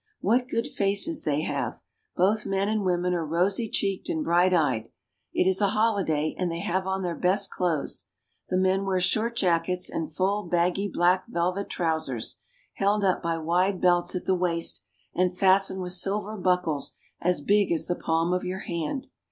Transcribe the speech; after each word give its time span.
What 0.19 0.47
good 0.47 0.65
faces 0.67 1.25
they 1.25 1.43
have. 1.43 1.79
Both 2.15 2.47
men 2.47 2.67
and 2.69 2.83
women 2.83 3.13
are 3.13 3.23
rosy 3.23 3.69
cheeked 3.69 4.09
and 4.09 4.23
bright 4.23 4.51
eyed. 4.51 4.89
It 5.31 5.47
is 5.47 5.61
a 5.61 5.67
holiday, 5.77 6.33
and 6.39 6.49
they 6.49 6.61
have 6.61 6.87
on 6.87 7.03
their 7.03 7.15
best 7.15 7.51
clothes. 7.51 8.07
The 8.49 8.57
men 8.57 8.83
wear 8.83 8.99
short 8.99 9.35
jackets 9.35 9.91
and 9.91 10.11
full 10.11 10.47
baggy 10.47 10.87
black 10.91 11.25
velvet 11.27 11.69
trousers, 11.69 12.37
held 12.73 13.03
up 13.05 13.21
by 13.21 13.37
wide 13.37 13.79
belts 13.79 14.15
at 14.15 14.25
the 14.25 14.33
waist, 14.33 14.81
and 15.13 15.37
fastened 15.37 15.83
with 15.83 15.93
silver 15.93 16.35
buckles 16.35 16.95
as 17.21 17.39
big 17.41 17.71
as 17.71 17.85
the 17.85 17.93
palm 17.95 18.33
of 18.33 18.43
your 18.43 18.61
hand. 18.61 19.05